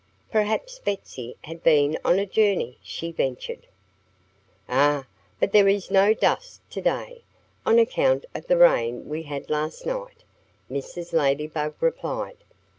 "Perhaps 0.31 0.79
Betsy 0.79 1.37
had 1.43 1.61
been 1.61 1.95
on 2.03 2.17
a 2.17 2.25
journey," 2.25 2.79
she 2.81 3.11
ventured. 3.11 3.67
"Ah! 4.67 5.05
But 5.39 5.51
there 5.51 5.67
is 5.67 5.91
no 5.91 6.11
dust 6.15 6.61
to 6.71 6.81
day, 6.81 7.21
on 7.67 7.77
account 7.77 8.25
of 8.33 8.47
the 8.47 8.57
rain 8.57 9.07
we 9.07 9.21
had 9.21 9.51
last 9.51 9.85
night," 9.85 10.23
Mrs. 10.71 11.13
Ladybug 11.13 11.75
replied. 11.79 12.37